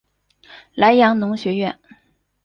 [0.73, 1.79] 莱阳农学院。